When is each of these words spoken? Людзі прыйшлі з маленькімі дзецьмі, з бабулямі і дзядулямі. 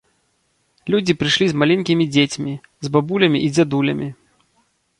Людзі 0.93 1.13
прыйшлі 1.23 1.45
з 1.51 1.59
маленькімі 1.65 2.07
дзецьмі, 2.15 2.53
з 2.89 2.93
бабулямі 2.99 3.39
і 3.49 3.53
дзядулямі. 3.55 4.07